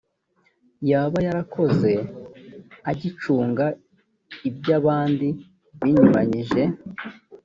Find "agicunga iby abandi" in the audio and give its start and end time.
2.91-5.27